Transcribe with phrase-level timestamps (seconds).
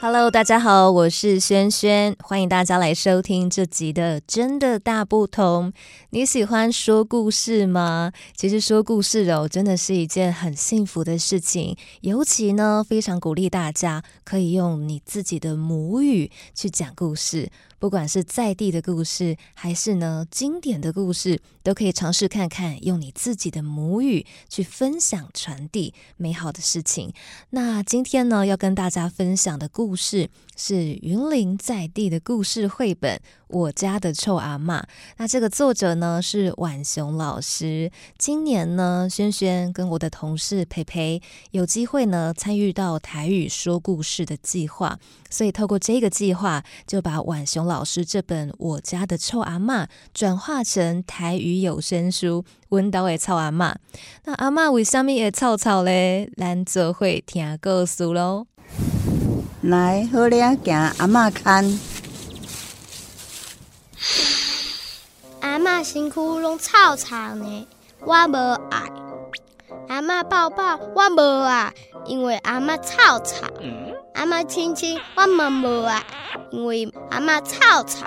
[0.00, 5.72] Hello，大家好，我是轩轩，欢迎大家来收听这集的《真的大不同》。
[6.10, 8.12] 你喜欢说故事吗？
[8.36, 17.50] 其实说故事哦，真的是一件很幸福的事情，尤其呢，非常鼓励大家可以用你自己的母语去讲故事。
[17.80, 27.12] 不管是在地的故事，还是呢经典的故事，都可以尝试看看，用你自己的母语去分享、传递美好的事情。
[27.50, 33.16] 那今天呢，要跟大家分享的故故事是云林在地的故事绘本
[33.46, 34.80] 《我家的臭阿嬷》。
[35.16, 37.90] 那这个作者呢是婉雄老师。
[38.18, 44.98] 今年呢，轩轩跟我的同事培培有机会呢参与到台语说故事的计划，
[45.30, 53.72] 所以透过这个计划，就把婉雄老师这本《我家的臭阿嬷》转化成台语有声书《温岛的臭阿嬷》。
[54.26, 56.30] 那阿嬷为什么会臭臭嘞？
[56.36, 58.44] 咱做伙听故事喽。
[59.62, 61.78] 来，好了，行阿嬷看。
[65.40, 67.66] 阿嬷身躯拢臭臭呢，
[68.00, 68.82] 我无爱。
[69.88, 71.72] 阿嬷抱抱，我无爱，
[72.06, 73.46] 因为阿嬷臭臭。
[74.14, 76.04] 阿嬷亲亲，我嘛无爱，
[76.52, 78.06] 因为阿嬷臭臭。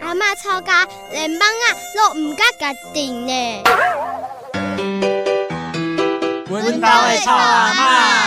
[0.00, 1.44] 阿嬷吵架连蠓仔
[1.96, 3.62] 都毋敢甲叮呢。
[6.50, 8.23] 温岛的臭阿嬷。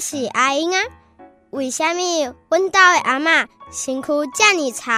[0.00, 0.82] 是阿英啊，
[1.50, 4.90] 为什么阮家的阿嬷身躯这么臭？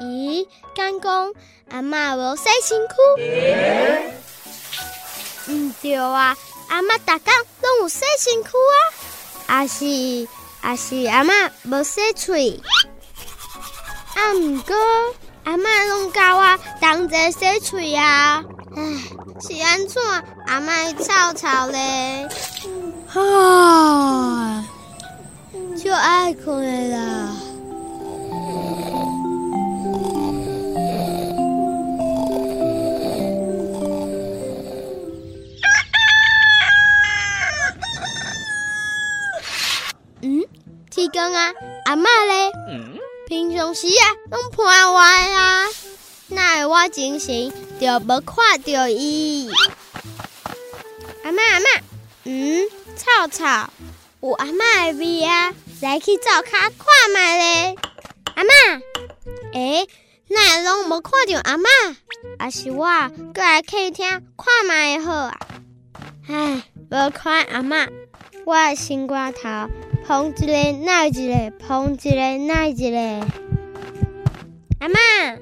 [0.00, 1.32] 咦，敢讲
[1.70, 2.94] 阿嬷无洗身躯？
[5.52, 6.36] 唔对啊，
[6.68, 8.76] 阿嬷逐工拢有洗身躯啊，
[9.46, 10.28] 还是
[10.60, 12.60] 还是阿嬷无洗嘴？
[14.14, 14.76] 啊，毋过
[15.44, 18.44] 阿嬷拢教我同齐洗嘴啊。
[18.76, 18.82] 唉，
[19.40, 20.02] 是安怎
[20.46, 22.28] 阿嬷臭臭咧？
[23.14, 24.64] 啊，
[25.82, 27.36] 就爱困了。
[40.20, 40.44] 嗯，
[40.90, 41.52] 天公啊，
[41.86, 42.52] 阿嬷咧？
[43.26, 45.64] 平常时啊，拢伴我啊，
[46.28, 49.50] 哪会我精神就无看到伊？
[51.24, 51.80] 阿嬷，阿嬷，
[52.24, 52.68] 嗯。
[52.98, 53.44] 臭臭，
[54.20, 55.54] 有阿嬷的味啊！
[55.80, 56.70] 来去灶脚看
[57.10, 57.76] 觅咧，
[58.34, 58.82] 阿嬷，
[59.52, 59.88] 诶、欸，
[60.26, 61.96] 哪拢无看到阿嬷？
[62.40, 62.84] 还是我
[63.32, 65.38] 过来客厅看觅的好啊？
[66.28, 67.88] 唉，无看阿嬷，
[68.44, 69.68] 我的心肝头
[70.04, 72.98] 碰一个耐一个，碰一个耐一个。
[74.80, 75.38] 阿嬷，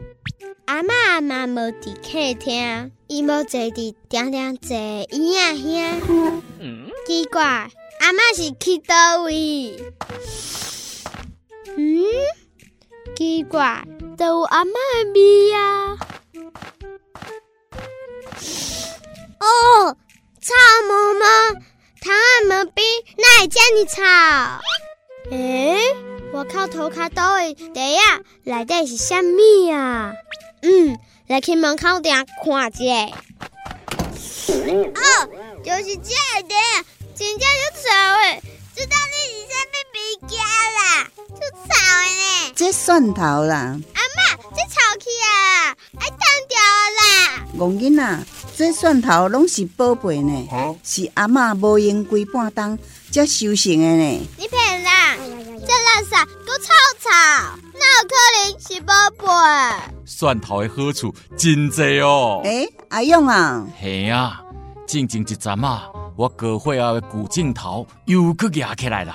[0.66, 6.85] 阿嬷嘛无伫客厅，伊无坐伫定定坐椅仔遐。
[7.06, 9.78] 嗯，奇怪，阿嬷是去叨位？
[11.76, 12.04] 嗯，
[13.16, 13.84] 奇怪，
[14.18, 15.96] 都有阿嬷的味啊！
[19.38, 19.96] 哦，
[20.40, 20.52] 臭
[20.88, 21.24] 毛毛，
[22.02, 22.84] 窗仔门边
[23.16, 24.02] 哪会这么臭？
[25.30, 25.96] 诶、欸，
[26.32, 30.12] 我靠头壳倒的地啊，内底是啥物啊？
[30.62, 32.12] 嗯，来去门口顶
[32.42, 33.16] 看一下。
[34.94, 35.28] 哦。
[35.64, 36.14] 就是这
[36.46, 36.54] 的，
[37.16, 37.88] 真正就臭
[38.24, 38.42] 诶！
[38.74, 41.08] 知道你是啥物物件啦？
[41.30, 41.68] 就臭
[42.02, 42.52] 诶呢！
[42.54, 43.54] 这蒜头啦！
[43.94, 45.74] 阿嬷，这臭起啊！
[45.98, 46.58] 爱烫掉
[47.00, 47.46] 啦！
[47.56, 52.78] 戆囡仔，这蒜头拢是宝贝呢，哦、是阿嬷无用规半冬
[53.10, 54.28] 才收成的呢。
[54.36, 55.62] 你骗人！
[55.66, 57.08] 这垃圾都臭臭，
[57.72, 59.26] 哪有可能是宝贝？
[60.04, 62.42] 蒜头的好处真多哦！
[62.44, 64.42] 诶、欸，阿勇啊，嘿啊。
[64.86, 69.14] 静静一阵啊，我高血压的骨镜头又搁压起来了。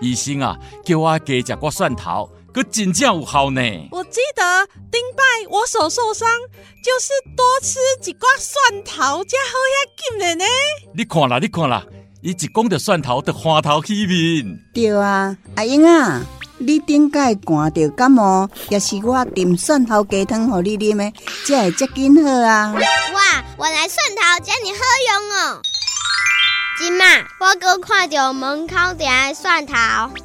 [0.00, 3.60] 医生啊，叫我加食挂蒜头，搁真正有效呢。
[3.92, 6.26] 我记得顶摆我手受伤，
[6.82, 10.44] 就是多吃几挂蒜头才好些劲呢。
[10.94, 11.84] 你看啦，你看啦，
[12.22, 14.58] 伊一讲到蒜头就花头去面。
[14.72, 16.22] 对啊，阿英啊，
[16.56, 21.12] 你顶摆寒着感冒，也是我炖蒜头鸡汤给你啉的，
[21.46, 22.72] 才会这紧好啊。
[22.72, 22.80] 哇，
[23.58, 25.62] 原来蒜头遮尔好用哦！
[26.82, 27.04] 今嘛，
[27.38, 29.74] 我阁看到门口顶的蒜头，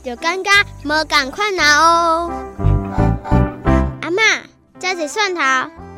[0.01, 0.49] 就感觉
[0.85, 2.31] 无共款了哦。
[4.01, 4.39] 阿嬷，
[4.79, 5.41] 这些蒜头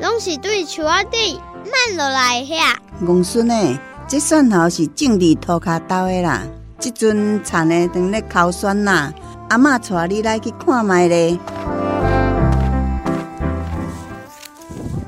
[0.00, 2.74] 拢是对树仔底慢落来遐。
[3.06, 3.78] 公孙呢，
[4.08, 6.42] 这蒜头是种伫土骹兜的啦。
[6.80, 9.12] 即阵田的正咧烤蒜啦，
[9.50, 11.38] 阿嬷带你来去看卖咧。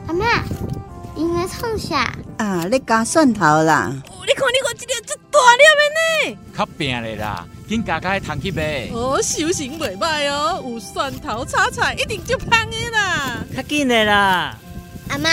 [0.06, 0.42] 阿嬷，
[1.16, 2.14] 因在创啥？
[2.36, 3.90] 啊，咧加蒜头啦！
[4.26, 5.19] 你看，你看，这个这
[5.60, 6.38] 大粒的呢？
[6.56, 8.90] 较平咧啦，紧加加汤去呗。
[8.92, 13.44] 哦，修行袂歹哦，有蒜头炒菜一定就香的啦。
[13.54, 14.58] 较紧的啦。
[15.08, 15.28] 阿嬷，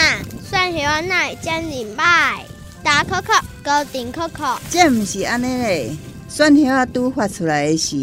[0.48, 2.40] 蒜头啊，哪会这么歹？
[2.82, 3.32] 大颗颗，
[3.62, 4.58] 高顶颗颗。
[4.70, 5.96] 这毋是安尼嘞，
[6.28, 7.96] 蒜头啊，拄发出来的时，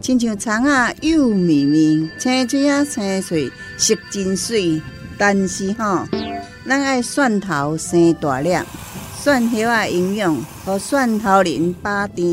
[0.00, 4.80] 亲像葱啊，幼绵绵，青水啊，青水，色真水。
[5.18, 6.06] 但是吼，
[6.68, 8.54] 咱爱蒜头生大粒，
[9.26, 12.24] 蒜头啊，营养和蒜头仁巴甜，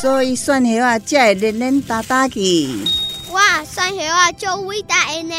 [0.00, 2.68] 所以蒜头啊，才会嫩嫩哒哒去。
[3.32, 5.34] 哇，蒜头啊，就伟大的呢！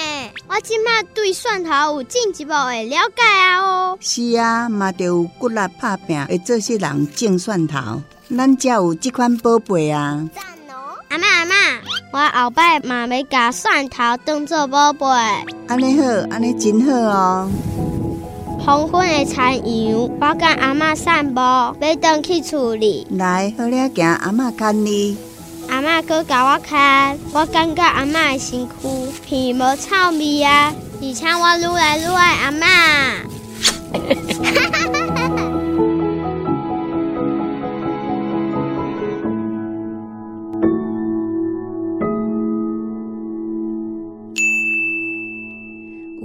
[0.49, 3.97] 我即马对蒜头有进一步的了解啊哦。
[4.01, 8.01] 是啊，嘛着有骨力拍拼，会做些人种蒜头，
[8.35, 10.27] 咱才有这款宝贝啊。
[10.35, 10.43] 赞
[10.75, 10.99] 哦！
[11.07, 11.53] 阿嬷阿嬷，
[12.11, 15.05] 我后摆嘛要把蒜头当做宝贝。
[15.69, 17.49] 安尼好，安尼真好哦。
[18.63, 21.73] 黄昏的残阳，我跟阿嬷散步，要
[22.15, 23.07] 回去厝里。
[23.09, 25.17] 来，好了，行，阿嬷牵你。
[25.67, 28.71] 阿嬷阁教我看，我感觉阿嬷的身躯
[29.25, 30.71] 皮无臭味啊，
[31.01, 32.67] 而且我愈来愈爱阿嬷。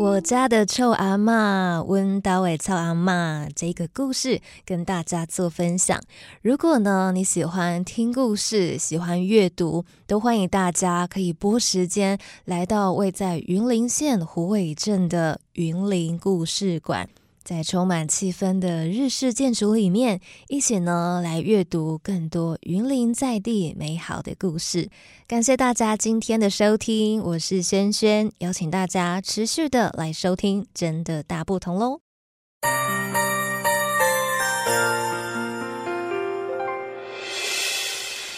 [0.06, 6.00] 我家的臭阿嬷，温岛尾臭阿嬷，这个故事跟大家做分享。
[6.42, 17.08] 如果呢你喜欢听故事，喜欢阅读，都欢迎大家可以拨时间来到位在云林县虎尾镇的云林故事馆。
[17.46, 24.90] 在充满气氛的日式建筑里面，一起呢来阅读更多云林在地美好的故事。
[25.28, 32.00] 感谢大家今天的收听，我是萱萱，邀请大家持续的来收听，真的大不同喽。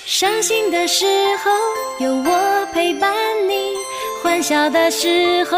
[0.04, 1.06] 伤心的时
[1.38, 3.14] 候有我陪伴
[3.48, 3.54] 你，
[4.22, 5.56] 欢笑的时候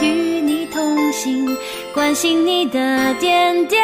[0.00, 1.46] 与你同行。
[1.92, 3.80] 关心你的点点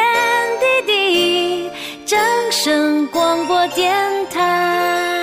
[0.85, 1.69] 滴滴，
[2.05, 2.19] 掌
[2.51, 3.93] 声广播电
[4.29, 5.16] 台。